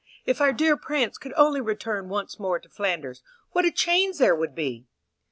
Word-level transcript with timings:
if 0.25 0.41
our 0.41 0.51
dear 0.51 0.75
prince 0.75 1.19
could 1.19 1.31
only 1.37 1.61
return 1.61 2.09
once 2.09 2.39
more 2.39 2.57
to 2.57 2.67
Flanders, 2.67 3.21
what 3.51 3.65
a 3.65 3.71
change 3.71 4.17
there 4.17 4.35
would 4.35 4.55
be!" 4.55 4.87